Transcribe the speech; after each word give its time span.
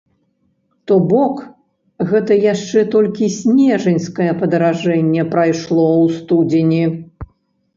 То 0.91 0.95
бок 1.11 1.35
гэта 2.11 2.37
яшчэ 2.53 2.79
толькі 2.95 3.29
снежаньскае 3.37 4.31
падаражанне 4.41 5.27
прайшло 5.35 5.85
ў 6.03 6.07
студзені. 6.17 6.83